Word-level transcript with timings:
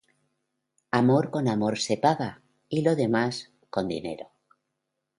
Amor 1.01 1.29
con 1.29 1.47
amor 1.47 1.77
se 1.77 1.95
paga; 1.95 2.41
y 2.69 2.81
lo 2.81 2.95
demas 2.95 3.51
con 3.69 3.87
dinero. 3.87 4.31